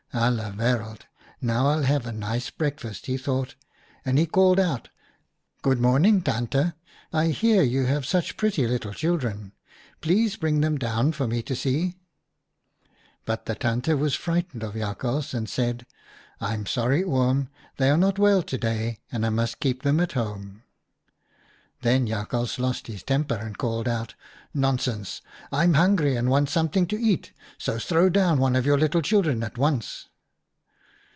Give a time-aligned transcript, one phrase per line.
[0.21, 1.05] "'Alia wereld!
[1.39, 3.55] Now I'll have a nice breakfast,' he thought,
[4.03, 4.89] and he called out,
[5.61, 6.73] 1 Good morning, Tante.
[7.13, 9.53] I hear you have such pretty little children.
[10.01, 11.95] Please bring them down for me to see.'"
[13.25, 15.85] But the Tante was frightened of Jakhals, and said,'
[16.41, 17.47] I'm sorry, Oom,
[17.77, 20.63] they are not well to day, and I must keep them at home.'"
[21.83, 26.69] Then Jakhals lost his temper, and called out, * Nonsense, I'm hungry and want some
[26.69, 30.09] thing to eat, so throw down one of your little children at once.'